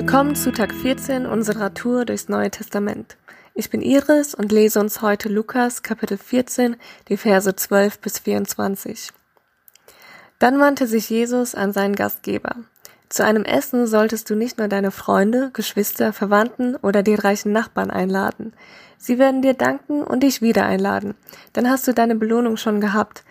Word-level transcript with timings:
Willkommen 0.00 0.36
zu 0.36 0.52
Tag 0.52 0.72
14 0.72 1.26
unserer 1.26 1.74
Tour 1.74 2.04
durchs 2.04 2.28
Neue 2.28 2.52
Testament. 2.52 3.16
Ich 3.54 3.68
bin 3.68 3.82
Iris 3.82 4.32
und 4.32 4.52
lese 4.52 4.78
uns 4.78 5.02
heute 5.02 5.28
Lukas 5.28 5.82
Kapitel 5.82 6.16
14, 6.16 6.76
die 7.08 7.16
Verse 7.16 7.56
12 7.56 7.98
bis 7.98 8.20
24. 8.20 9.10
Dann 10.38 10.60
wandte 10.60 10.86
sich 10.86 11.10
Jesus 11.10 11.56
an 11.56 11.72
seinen 11.72 11.96
Gastgeber. 11.96 12.54
Zu 13.08 13.24
einem 13.24 13.42
Essen 13.42 13.88
solltest 13.88 14.30
du 14.30 14.36
nicht 14.36 14.56
nur 14.56 14.68
deine 14.68 14.92
Freunde, 14.92 15.50
Geschwister, 15.52 16.12
Verwandten 16.12 16.76
oder 16.76 17.02
die 17.02 17.16
reichen 17.16 17.50
Nachbarn 17.50 17.90
einladen. 17.90 18.52
Sie 18.98 19.18
werden 19.18 19.42
dir 19.42 19.54
danken 19.54 20.04
und 20.04 20.22
dich 20.22 20.40
wieder 20.40 20.64
einladen. 20.64 21.16
Dann 21.54 21.68
hast 21.68 21.88
du 21.88 21.92
deine 21.92 22.14
Belohnung 22.14 22.56
schon 22.56 22.80
gehabt. 22.80 23.24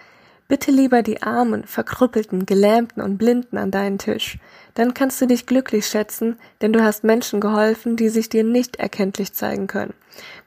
Bitte 0.48 0.72
lieber 0.72 1.04
die 1.04 1.22
Armen, 1.24 1.66
Verkrüppelten, 1.66 2.46
Gelähmten 2.46 3.02
und 3.02 3.18
Blinden 3.18 3.58
an 3.58 3.70
deinen 3.70 3.98
Tisch. 3.98 4.40
Dann 4.76 4.94
kannst 4.94 5.20
du 5.20 5.28
dich 5.28 5.46
glücklich 5.46 5.88
schätzen, 5.88 6.38
denn 6.62 6.72
du 6.72 6.82
hast 6.82 7.04
Menschen 7.04 7.42
geholfen, 7.42 7.98
die 7.98 8.08
sich 8.08 8.30
dir 8.30 8.46
nicht 8.46 8.78
erkenntlich 8.78 9.34
zeigen 9.34 9.68
können. 9.68 9.94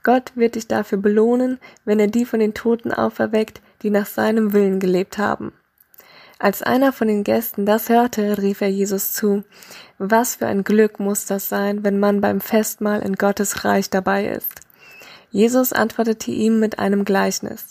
Gott 0.02 0.32
wird 0.34 0.54
dich 0.54 0.66
dafür 0.66 0.96
belohnen, 0.96 1.58
wenn 1.84 2.00
er 2.00 2.06
die 2.06 2.24
von 2.24 2.40
den 2.40 2.54
Toten 2.54 2.92
auferweckt, 2.92 3.60
die 3.82 3.90
nach 3.90 4.06
seinem 4.06 4.54
Willen 4.54 4.80
gelebt 4.80 5.18
haben. 5.18 5.52
Als 6.38 6.62
einer 6.62 6.94
von 6.94 7.06
den 7.06 7.22
Gästen 7.22 7.66
das 7.66 7.90
hörte, 7.90 8.38
rief 8.38 8.62
er 8.62 8.70
Jesus 8.70 9.12
zu, 9.12 9.44
was 9.98 10.36
für 10.36 10.46
ein 10.46 10.64
Glück 10.64 10.98
muss 10.98 11.26
das 11.26 11.50
sein, 11.50 11.84
wenn 11.84 11.98
man 11.98 12.22
beim 12.22 12.40
Festmahl 12.40 13.02
in 13.02 13.16
Gottes 13.16 13.66
Reich 13.66 13.90
dabei 13.90 14.28
ist. 14.28 14.62
Jesus 15.30 15.74
antwortete 15.74 16.30
ihm 16.30 16.58
mit 16.58 16.78
einem 16.78 17.04
Gleichnis. 17.04 17.68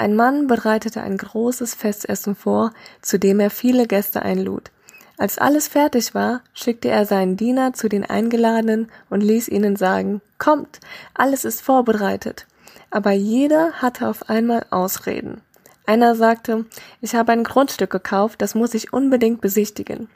Ein 0.00 0.14
Mann 0.14 0.46
bereitete 0.46 1.00
ein 1.00 1.16
großes 1.16 1.74
Festessen 1.74 2.36
vor, 2.36 2.72
zu 3.02 3.18
dem 3.18 3.40
er 3.40 3.50
viele 3.50 3.88
Gäste 3.88 4.22
einlud. 4.22 4.70
Als 5.16 5.38
alles 5.38 5.66
fertig 5.66 6.14
war, 6.14 6.42
schickte 6.54 6.86
er 6.86 7.04
seinen 7.04 7.36
Diener 7.36 7.72
zu 7.72 7.88
den 7.88 8.08
Eingeladenen 8.08 8.92
und 9.10 9.22
ließ 9.24 9.48
ihnen 9.48 9.74
sagen, 9.74 10.20
Kommt, 10.38 10.78
alles 11.14 11.44
ist 11.44 11.62
vorbereitet. 11.62 12.46
Aber 12.92 13.10
jeder 13.10 13.72
hatte 13.72 14.06
auf 14.06 14.30
einmal 14.30 14.66
Ausreden. 14.70 15.40
Einer 15.84 16.14
sagte, 16.14 16.66
ich 17.00 17.16
habe 17.16 17.32
ein 17.32 17.42
Grundstück 17.42 17.90
gekauft, 17.90 18.40
das 18.40 18.54
muss 18.54 18.74
ich 18.74 18.92
unbedingt 18.92 19.40
besichtigen. 19.40 20.08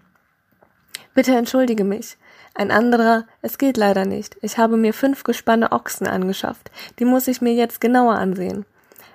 Bitte 1.12 1.34
entschuldige 1.34 1.82
mich. 1.82 2.18
Ein 2.54 2.70
anderer, 2.70 3.24
es 3.40 3.58
geht 3.58 3.76
leider 3.76 4.04
nicht. 4.04 4.36
Ich 4.42 4.58
habe 4.58 4.76
mir 4.76 4.94
fünf 4.94 5.24
Gespanne 5.24 5.72
Ochsen 5.72 6.06
angeschafft. 6.06 6.70
Die 7.00 7.04
muss 7.04 7.26
ich 7.26 7.40
mir 7.40 7.54
jetzt 7.54 7.80
genauer 7.80 8.14
ansehen. 8.14 8.64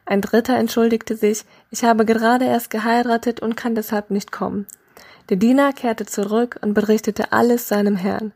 Ein 0.07 0.21
dritter 0.21 0.55
entschuldigte 0.55 1.17
sich, 1.17 1.43
ich 1.69 1.83
habe 1.83 2.05
gerade 2.05 2.45
erst 2.45 2.69
geheiratet 2.69 3.41
und 3.41 3.57
kann 3.57 3.75
deshalb 3.75 4.09
nicht 4.09 4.31
kommen. 4.31 4.65
Der 5.27 5.35
Diener 5.35 5.73
kehrte 5.73 6.05
zurück 6.05 6.57
und 6.61 6.73
berichtete 6.73 7.33
alles 7.33 7.67
seinem 7.67 7.97
Herrn. 7.97 8.31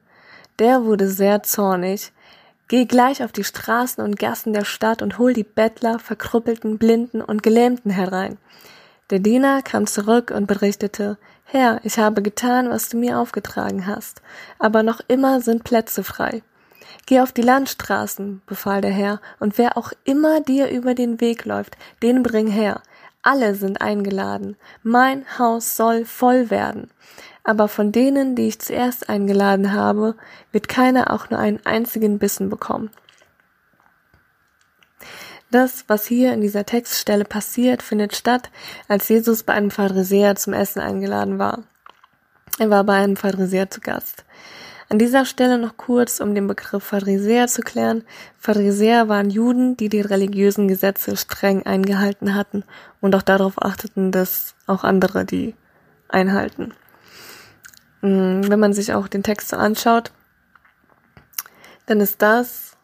Der 0.60 0.84
wurde 0.84 1.08
sehr 1.08 1.44
zornig. 1.44 2.12
Geh 2.68 2.84
gleich 2.84 3.24
auf 3.24 3.32
die 3.32 3.46
Straßen 3.46 4.04
und 4.04 4.20
Gassen 4.20 4.52
der 4.52 4.66
Stadt 4.66 5.02
und 5.02 5.18
hol 5.18 5.34
die 5.34 5.46
Bettler, 5.46 5.98
Verkrüppelten, 5.98 6.78
Blinden 6.78 7.22
und 7.22 7.42
Gelähmten 7.42 7.90
herein. 7.90 8.38
Der 9.10 9.20
Diener 9.20 9.62
kam 9.62 9.88
zurück 9.88 10.30
und 10.36 10.48
berichtete, 10.48 11.18
Herr, 11.46 11.80
ich 11.84 12.00
habe 12.00 12.22
getan, 12.22 12.70
was 12.70 12.90
du 12.90 12.98
mir 12.98 13.18
aufgetragen 13.18 13.88
hast, 13.88 14.22
aber 14.60 14.84
noch 14.84 15.00
immer 15.08 15.40
sind 15.40 15.64
Plätze 15.64 16.04
frei. 16.04 16.44
Geh 17.06 17.20
auf 17.20 17.32
die 17.32 17.42
Landstraßen, 17.42 18.42
befahl 18.46 18.82
der 18.82 18.92
Herr, 18.92 19.22
und 19.40 19.58
wer 19.58 19.78
auch 19.78 19.92
immer 20.04 20.42
dir 20.42 20.70
über 20.70 20.94
den 20.94 21.22
Weg 21.22 21.46
läuft, 21.46 21.78
den 22.02 22.24
bring 22.24 22.48
her. 22.48 22.82
Alle 23.24 23.56
sind 23.56 23.82
eingeladen. 23.82 24.56
Mein 24.84 25.26
Haus 25.38 25.76
soll 25.76 26.06
voll 26.06 26.50
werden. 26.50 26.90
Aber 27.44 27.68
von 27.68 27.92
denen, 27.92 28.36
die 28.36 28.48
ich 28.48 28.60
zuerst 28.60 29.10
eingeladen 29.10 29.74
habe, 29.74 30.16
wird 30.52 30.68
keiner 30.68 31.12
auch 31.12 31.30
nur 31.30 31.40
einen 31.40 31.66
einzigen 31.66 32.20
Bissen 32.20 32.50
bekommen. 32.50 32.92
Das, 35.52 35.84
was 35.88 36.06
hier 36.06 36.34
in 36.34 36.42
dieser 36.42 36.66
Textstelle 36.66 37.26
passiert, 37.26 37.84
findet 37.84 38.16
statt, 38.16 38.50
als 38.88 39.10
Jesus 39.10 39.44
bei 39.44 39.54
einem 39.54 39.70
Pharisäer 39.70 40.36
zum 40.36 40.54
Essen 40.54 40.80
eingeladen 40.80 41.40
war. 41.40 41.64
Er 42.58 42.70
war 42.70 42.84
bei 42.86 42.96
einem 42.96 43.18
Pharisäer 43.18 43.70
zu 43.70 43.82
Gast. 43.82 44.24
An 44.92 45.00
dieser 45.00 45.24
Stelle 45.24 45.58
noch 45.58 45.78
kurz, 45.78 46.20
um 46.20 46.36
den 46.36 46.48
Begriff 46.48 46.84
Pharisäer 46.84 47.48
zu 47.48 47.62
klären. 47.62 48.04
Pharisäer 48.38 49.08
waren 49.08 49.30
Juden, 49.30 49.78
die 49.78 49.88
die 49.88 50.02
religiösen 50.02 50.68
Gesetze 50.68 51.16
streng 51.16 51.66
eingehalten 51.66 52.36
hatten 52.36 52.66
und 53.00 53.16
auch 53.16 53.22
darauf 53.22 53.54
achteten, 53.62 54.12
dass 54.12 54.54
auch 54.68 54.84
andere 54.84 55.24
die 55.24 55.56
einhalten. 56.10 56.74
Mm, 58.02 58.42
wenn 58.50 58.60
man 58.60 58.74
sich 58.74 58.94
auch 58.94 59.08
den 59.08 59.24
Text 59.24 59.48
so 59.48 59.56
anschaut, 59.56 60.12
dann 61.86 62.02
ist 62.02 62.22
das, 62.22 62.76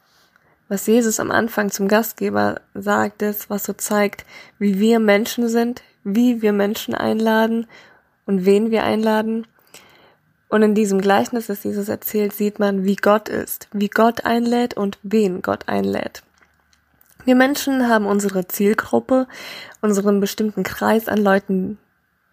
was 0.69 0.87
Jesus 0.87 1.19
am 1.19 1.29
Anfang 1.29 1.71
zum 1.71 1.89
Gastgeber 1.89 2.61
sagt, 2.73 3.21
das, 3.21 3.49
was 3.49 3.65
so 3.65 3.73
zeigt, 3.73 4.25
wie 4.59 4.79
wir 4.79 5.01
Menschen 5.01 5.49
sind, 5.49 5.83
wie 6.05 6.41
wir 6.41 6.53
Menschen 6.53 6.95
einladen 6.95 7.67
und 8.25 8.45
wen 8.45 8.71
wir 8.71 8.85
einladen 8.85 9.45
und 10.49 10.61
in 10.61 10.75
diesem 10.75 11.01
Gleichnis, 11.01 11.47
das 11.47 11.63
Jesus 11.63 11.89
erzählt, 11.89 12.33
sieht 12.33 12.59
man, 12.59 12.85
wie 12.85 12.95
Gott 12.95 13.27
ist, 13.29 13.67
wie 13.73 13.89
Gott 13.89 14.25
einlädt 14.25 14.75
und 14.75 14.97
wen 15.03 15.41
Gott 15.41 15.67
einlädt. 15.67 16.23
Wir 17.25 17.35
Menschen 17.35 17.89
haben 17.89 18.05
unsere 18.05 18.47
Zielgruppe, 18.47 19.27
unseren 19.81 20.21
bestimmten 20.21 20.63
Kreis 20.63 21.09
an 21.09 21.17
Leuten, 21.17 21.77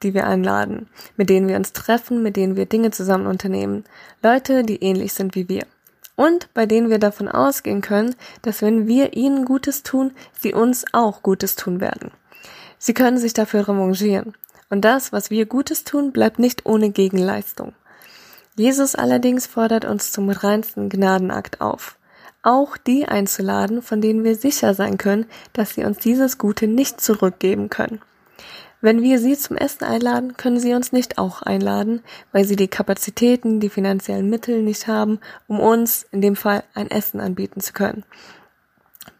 die 0.04 0.14
wir 0.14 0.26
einladen, 0.26 0.88
mit 1.16 1.30
denen 1.30 1.48
wir 1.48 1.56
uns 1.56 1.72
treffen, 1.72 2.22
mit 2.22 2.36
denen 2.36 2.56
wir 2.56 2.66
Dinge 2.66 2.92
zusammen 2.92 3.26
unternehmen. 3.26 3.84
Leute, 4.22 4.62
die 4.62 4.82
ähnlich 4.82 5.12
sind 5.12 5.34
wie 5.34 5.48
wir. 5.48 5.66
Und 6.14 6.48
bei 6.54 6.66
denen 6.66 6.90
wir 6.90 7.00
davon 7.00 7.26
ausgehen 7.26 7.80
können, 7.80 8.14
dass 8.42 8.62
wenn 8.62 8.86
wir 8.86 9.16
ihnen 9.16 9.44
Gutes 9.44 9.82
tun, 9.82 10.12
sie 10.38 10.54
uns 10.54 10.84
auch 10.92 11.22
Gutes 11.22 11.56
tun 11.56 11.80
werden. 11.80 12.12
Sie 12.78 12.94
können 12.94 13.18
sich 13.18 13.32
dafür 13.32 13.66
revanchieren. 13.66 14.34
Und 14.70 14.82
das, 14.84 15.12
was 15.12 15.30
wir 15.30 15.46
Gutes 15.46 15.82
tun, 15.82 16.12
bleibt 16.12 16.38
nicht 16.38 16.66
ohne 16.66 16.90
Gegenleistung. 16.90 17.72
Jesus 18.56 18.94
allerdings 18.94 19.46
fordert 19.46 19.84
uns 19.84 20.12
zum 20.12 20.30
reinsten 20.30 20.88
Gnadenakt 20.88 21.60
auf, 21.60 21.98
auch 22.42 22.76
die 22.76 23.06
einzuladen, 23.06 23.82
von 23.82 24.00
denen 24.00 24.22
wir 24.22 24.36
sicher 24.36 24.74
sein 24.74 24.96
können, 24.96 25.26
dass 25.52 25.74
sie 25.74 25.84
uns 25.84 25.98
dieses 25.98 26.38
Gute 26.38 26.68
nicht 26.68 27.00
zurückgeben 27.00 27.68
können. 27.68 28.00
Wenn 28.80 29.02
wir 29.02 29.18
sie 29.18 29.36
zum 29.36 29.56
Essen 29.56 29.84
einladen, 29.84 30.36
können 30.36 30.60
sie 30.60 30.74
uns 30.74 30.92
nicht 30.92 31.16
auch 31.16 31.40
einladen, 31.40 32.02
weil 32.32 32.44
sie 32.44 32.54
die 32.54 32.68
Kapazitäten, 32.68 33.58
die 33.58 33.70
finanziellen 33.70 34.28
Mittel 34.28 34.62
nicht 34.62 34.86
haben, 34.86 35.20
um 35.48 35.58
uns 35.58 36.06
in 36.12 36.20
dem 36.20 36.36
Fall 36.36 36.64
ein 36.74 36.90
Essen 36.90 37.18
anbieten 37.18 37.60
zu 37.60 37.72
können. 37.72 38.04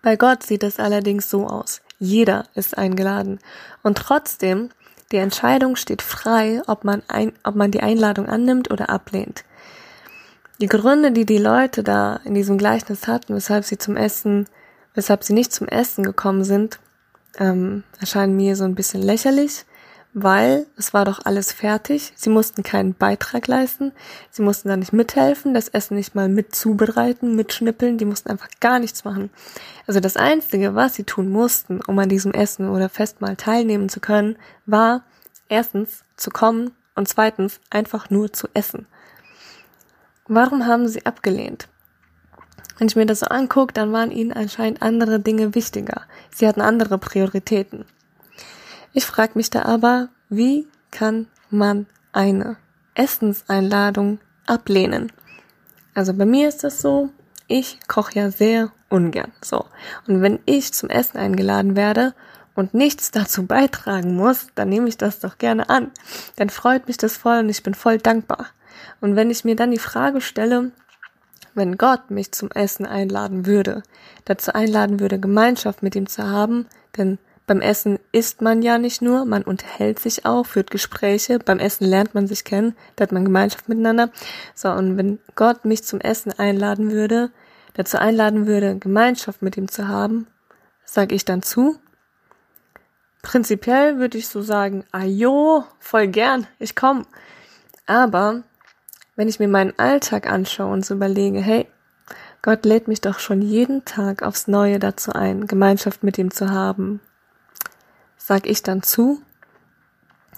Bei 0.02 0.16
Gott 0.16 0.42
sieht 0.42 0.62
es 0.62 0.78
allerdings 0.78 1.30
so 1.30 1.46
aus. 1.46 1.80
Jeder 1.98 2.44
ist 2.54 2.76
eingeladen. 2.76 3.38
Und 3.82 3.96
trotzdem 3.96 4.68
die 5.12 5.16
Entscheidung 5.16 5.76
steht 5.76 6.02
frei, 6.02 6.62
ob 6.66 6.84
man, 6.84 7.02
ein, 7.08 7.32
ob 7.44 7.54
man 7.54 7.70
die 7.70 7.80
Einladung 7.82 8.26
annimmt 8.28 8.70
oder 8.70 8.90
ablehnt. 8.90 9.44
Die 10.60 10.66
Gründe, 10.66 11.12
die 11.12 11.26
die 11.26 11.38
Leute 11.38 11.82
da 11.82 12.20
in 12.24 12.34
diesem 12.34 12.58
Gleichnis 12.58 13.06
hatten, 13.08 13.34
weshalb 13.34 13.64
sie 13.64 13.78
zum 13.78 13.96
Essen, 13.96 14.46
weshalb 14.94 15.24
sie 15.24 15.32
nicht 15.32 15.52
zum 15.52 15.68
Essen 15.68 16.04
gekommen 16.04 16.44
sind, 16.44 16.78
ähm, 17.38 17.82
erscheinen 18.00 18.36
mir 18.36 18.56
so 18.56 18.64
ein 18.64 18.74
bisschen 18.74 19.02
lächerlich 19.02 19.64
weil 20.14 20.66
es 20.76 20.94
war 20.94 21.04
doch 21.04 21.26
alles 21.26 21.52
fertig. 21.52 22.12
Sie 22.14 22.30
mussten 22.30 22.62
keinen 22.62 22.94
Beitrag 22.94 23.48
leisten. 23.48 23.92
Sie 24.30 24.42
mussten 24.42 24.68
da 24.68 24.76
nicht 24.76 24.92
mithelfen, 24.92 25.54
das 25.54 25.68
Essen 25.68 25.96
nicht 25.96 26.14
mal 26.14 26.28
mit 26.28 26.54
zubereiten, 26.54 27.34
mitschnippeln. 27.34 27.98
Die 27.98 28.04
mussten 28.04 28.30
einfach 28.30 28.48
gar 28.60 28.78
nichts 28.78 29.04
machen. 29.04 29.30
Also 29.88 29.98
das 29.98 30.16
Einzige, 30.16 30.76
was 30.76 30.94
sie 30.94 31.02
tun 31.02 31.28
mussten, 31.28 31.80
um 31.82 31.98
an 31.98 32.08
diesem 32.08 32.32
Essen 32.32 32.68
oder 32.68 32.88
Festmahl 32.88 33.34
teilnehmen 33.34 33.88
zu 33.88 33.98
können, 33.98 34.36
war 34.66 35.02
erstens 35.48 36.04
zu 36.16 36.30
kommen 36.30 36.70
und 36.94 37.08
zweitens 37.08 37.58
einfach 37.70 38.08
nur 38.08 38.32
zu 38.32 38.48
essen. 38.54 38.86
Warum 40.28 40.66
haben 40.66 40.86
sie 40.86 41.04
abgelehnt? 41.04 41.68
Wenn 42.78 42.86
ich 42.86 42.96
mir 42.96 43.06
das 43.06 43.20
so 43.20 43.26
angucke, 43.26 43.72
dann 43.72 43.92
waren 43.92 44.12
ihnen 44.12 44.32
anscheinend 44.32 44.80
andere 44.80 45.18
Dinge 45.18 45.56
wichtiger. 45.56 46.02
Sie 46.30 46.46
hatten 46.46 46.60
andere 46.60 46.98
Prioritäten. 46.98 47.84
Ich 48.96 49.04
frage 49.04 49.32
mich 49.34 49.50
da 49.50 49.62
aber, 49.62 50.08
wie 50.28 50.68
kann 50.92 51.26
man 51.50 51.86
eine 52.12 52.56
Essenseinladung 52.94 54.20
ablehnen? 54.46 55.10
Also 55.94 56.14
bei 56.14 56.24
mir 56.24 56.46
ist 56.48 56.62
das 56.62 56.80
so, 56.80 57.10
ich 57.48 57.80
koche 57.88 58.20
ja 58.20 58.30
sehr 58.30 58.70
ungern. 58.90 59.32
So. 59.42 59.64
Und 60.06 60.22
wenn 60.22 60.38
ich 60.46 60.72
zum 60.72 60.90
Essen 60.90 61.18
eingeladen 61.18 61.74
werde 61.74 62.14
und 62.54 62.72
nichts 62.72 63.10
dazu 63.10 63.46
beitragen 63.46 64.14
muss, 64.14 64.46
dann 64.54 64.68
nehme 64.68 64.88
ich 64.88 64.96
das 64.96 65.18
doch 65.18 65.38
gerne 65.38 65.68
an. 65.70 65.90
Dann 66.36 66.48
freut 66.48 66.86
mich 66.86 66.96
das 66.96 67.16
voll 67.16 67.40
und 67.40 67.48
ich 67.48 67.64
bin 67.64 67.74
voll 67.74 67.98
dankbar. 67.98 68.46
Und 69.00 69.16
wenn 69.16 69.28
ich 69.28 69.44
mir 69.44 69.56
dann 69.56 69.72
die 69.72 69.78
Frage 69.80 70.20
stelle, 70.20 70.70
wenn 71.54 71.78
Gott 71.78 72.12
mich 72.12 72.30
zum 72.30 72.52
Essen 72.52 72.86
einladen 72.86 73.44
würde, 73.44 73.82
dazu 74.24 74.52
einladen 74.52 75.00
würde, 75.00 75.18
Gemeinschaft 75.18 75.82
mit 75.82 75.96
ihm 75.96 76.08
zu 76.08 76.28
haben, 76.28 76.66
denn 76.96 77.18
beim 77.46 77.60
Essen 77.60 77.98
isst 78.10 78.40
man 78.40 78.62
ja 78.62 78.78
nicht 78.78 79.02
nur, 79.02 79.26
man 79.26 79.42
unterhält 79.42 79.98
sich 79.98 80.24
auch, 80.24 80.46
führt 80.46 80.70
Gespräche. 80.70 81.38
Beim 81.38 81.58
Essen 81.58 81.84
lernt 81.84 82.14
man 82.14 82.26
sich 82.26 82.44
kennen, 82.44 82.74
da 82.96 83.02
hat 83.02 83.12
man 83.12 83.24
Gemeinschaft 83.24 83.68
miteinander. 83.68 84.10
So, 84.54 84.70
und 84.70 84.96
wenn 84.96 85.18
Gott 85.34 85.66
mich 85.66 85.84
zum 85.84 86.00
Essen 86.00 86.32
einladen 86.32 86.90
würde, 86.90 87.30
dazu 87.74 87.98
einladen 87.98 88.46
würde, 88.46 88.78
Gemeinschaft 88.78 89.42
mit 89.42 89.58
ihm 89.58 89.68
zu 89.68 89.88
haben, 89.88 90.26
sag 90.84 91.12
ich 91.12 91.26
dann 91.26 91.42
zu. 91.42 91.76
Prinzipiell 93.22 93.98
würde 93.98 94.16
ich 94.18 94.28
so 94.28 94.40
sagen, 94.40 94.84
ah 94.92 95.04
jo, 95.04 95.64
voll 95.80 96.08
gern, 96.08 96.46
ich 96.58 96.74
komm. 96.74 97.06
Aber 97.86 98.42
wenn 99.16 99.28
ich 99.28 99.38
mir 99.38 99.48
meinen 99.48 99.78
Alltag 99.78 100.30
anschaue 100.30 100.72
und 100.72 100.84
so 100.84 100.94
überlege, 100.94 101.40
hey, 101.40 101.66
Gott 102.40 102.64
lädt 102.64 102.88
mich 102.88 103.00
doch 103.00 103.18
schon 103.18 103.42
jeden 103.42 103.84
Tag 103.84 104.22
aufs 104.22 104.48
Neue 104.48 104.78
dazu 104.78 105.12
ein, 105.12 105.46
Gemeinschaft 105.46 106.02
mit 106.02 106.18
ihm 106.18 106.30
zu 106.30 106.50
haben. 106.50 107.00
Sag 108.26 108.46
ich 108.46 108.62
dann 108.62 108.82
zu? 108.82 109.20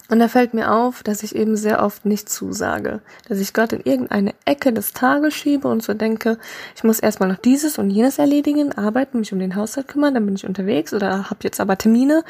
Und 0.09 0.19
da 0.19 0.27
fällt 0.27 0.53
mir 0.53 0.73
auf, 0.73 1.03
dass 1.03 1.23
ich 1.23 1.35
eben 1.35 1.55
sehr 1.55 1.81
oft 1.81 2.05
nicht 2.05 2.27
zusage, 2.27 2.99
dass 3.29 3.39
ich 3.39 3.53
Gott 3.53 3.71
in 3.71 3.79
irgendeine 3.79 4.33
Ecke 4.43 4.73
des 4.73 4.91
Tages 4.91 5.33
schiebe 5.33 5.69
und 5.69 5.83
so 5.83 5.93
denke, 5.93 6.37
ich 6.75 6.83
muss 6.83 6.99
erstmal 6.99 7.29
noch 7.29 7.37
dieses 7.37 7.77
und 7.77 7.89
jenes 7.89 8.19
erledigen, 8.19 8.73
arbeiten, 8.73 9.19
mich 9.19 9.31
um 9.31 9.39
den 9.39 9.55
Haushalt 9.55 9.87
kümmern, 9.87 10.13
dann 10.13 10.25
bin 10.25 10.35
ich 10.35 10.45
unterwegs 10.45 10.93
oder 10.93 11.29
habe 11.29 11.39
jetzt 11.43 11.61
aber 11.61 11.77
Termine. 11.77 12.25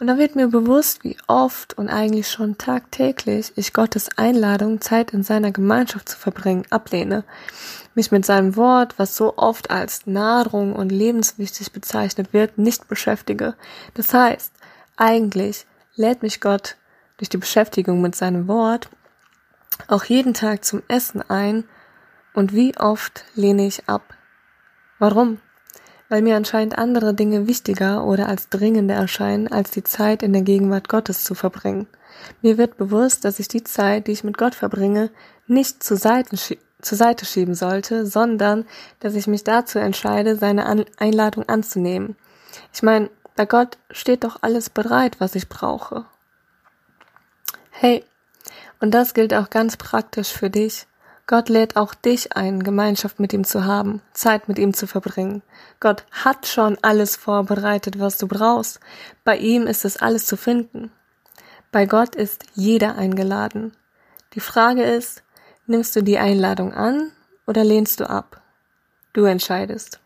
Und 0.00 0.08
da 0.08 0.18
wird 0.18 0.34
mir 0.34 0.48
bewusst, 0.48 1.04
wie 1.04 1.16
oft 1.28 1.78
und 1.78 1.88
eigentlich 1.88 2.28
schon 2.28 2.58
tagtäglich 2.58 3.52
ich 3.54 3.72
Gottes 3.72 4.08
Einladung, 4.16 4.80
Zeit 4.80 5.12
in 5.12 5.22
seiner 5.22 5.52
Gemeinschaft 5.52 6.08
zu 6.08 6.18
verbringen, 6.18 6.64
ablehne. 6.70 7.22
Mich 7.94 8.10
mit 8.10 8.26
seinem 8.26 8.56
Wort, 8.56 8.98
was 8.98 9.16
so 9.16 9.36
oft 9.36 9.70
als 9.70 10.06
Nahrung 10.06 10.74
und 10.74 10.90
lebenswichtig 10.92 11.72
bezeichnet 11.72 12.32
wird, 12.32 12.58
nicht 12.58 12.88
beschäftige. 12.88 13.54
Das 13.94 14.12
heißt, 14.12 14.52
eigentlich 14.96 15.66
lädt 15.94 16.22
mich 16.22 16.40
Gott 16.40 16.76
durch 17.18 17.28
die 17.28 17.38
Beschäftigung 17.38 18.00
mit 18.00 18.14
seinem 18.14 18.48
Wort 18.48 18.88
auch 19.88 20.04
jeden 20.04 20.34
Tag 20.34 20.64
zum 20.64 20.82
Essen 20.88 21.22
ein 21.22 21.64
und 22.34 22.52
wie 22.52 22.76
oft 22.76 23.24
lehne 23.34 23.66
ich 23.66 23.88
ab? 23.88 24.14
Warum? 24.98 25.40
Weil 26.08 26.22
mir 26.22 26.36
anscheinend 26.36 26.78
andere 26.78 27.14
Dinge 27.14 27.46
wichtiger 27.46 28.04
oder 28.04 28.28
als 28.28 28.48
dringender 28.48 28.94
erscheinen, 28.94 29.48
als 29.48 29.70
die 29.70 29.84
Zeit 29.84 30.22
in 30.22 30.32
der 30.32 30.42
Gegenwart 30.42 30.88
Gottes 30.88 31.24
zu 31.24 31.34
verbringen. 31.34 31.88
Mir 32.42 32.58
wird 32.58 32.76
bewusst, 32.76 33.24
dass 33.24 33.38
ich 33.38 33.48
die 33.48 33.64
Zeit, 33.64 34.06
die 34.06 34.12
ich 34.12 34.24
mit 34.24 34.38
Gott 34.38 34.54
verbringe, 34.54 35.10
nicht 35.46 35.82
zur 35.82 35.96
Seite, 35.96 36.36
zur 36.36 36.98
Seite 36.98 37.24
schieben 37.24 37.54
sollte, 37.54 38.06
sondern 38.06 38.64
dass 39.00 39.14
ich 39.14 39.26
mich 39.26 39.44
dazu 39.44 39.78
entscheide, 39.78 40.36
seine 40.36 40.86
Einladung 40.96 41.48
anzunehmen. 41.48 42.16
Ich 42.72 42.82
meine, 42.82 43.10
bei 43.36 43.46
Gott 43.46 43.78
steht 43.90 44.24
doch 44.24 44.38
alles 44.42 44.70
bereit, 44.70 45.20
was 45.20 45.34
ich 45.34 45.48
brauche. 45.48 46.06
Hey, 47.70 48.04
und 48.80 48.92
das 48.92 49.14
gilt 49.14 49.34
auch 49.34 49.50
ganz 49.50 49.76
praktisch 49.76 50.32
für 50.32 50.50
dich. 50.50 50.86
Gott 51.26 51.48
lädt 51.48 51.76
auch 51.76 51.92
dich 51.94 52.36
ein, 52.36 52.62
Gemeinschaft 52.62 53.18
mit 53.18 53.32
ihm 53.32 53.44
zu 53.44 53.64
haben, 53.64 54.00
Zeit 54.12 54.48
mit 54.48 54.58
ihm 54.58 54.74
zu 54.74 54.86
verbringen. 54.86 55.42
Gott 55.80 56.04
hat 56.12 56.46
schon 56.46 56.78
alles 56.82 57.16
vorbereitet, 57.16 57.98
was 57.98 58.16
du 58.16 58.28
brauchst. 58.28 58.80
Bei 59.24 59.36
ihm 59.36 59.66
ist 59.66 59.84
es 59.84 59.96
alles 59.96 60.24
zu 60.26 60.36
finden. 60.36 60.92
Bei 61.72 61.84
Gott 61.86 62.14
ist 62.14 62.44
jeder 62.54 62.96
eingeladen. 62.96 63.72
Die 64.34 64.40
Frage 64.40 64.84
ist, 64.84 65.24
nimmst 65.66 65.96
du 65.96 66.02
die 66.02 66.18
Einladung 66.18 66.72
an 66.72 67.12
oder 67.46 67.64
lehnst 67.64 68.00
du 68.00 68.08
ab? 68.08 68.40
Du 69.12 69.24
entscheidest. 69.24 70.00